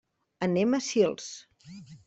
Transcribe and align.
Anem 0.47 0.73
a 0.77 0.81
Sils. 0.87 1.31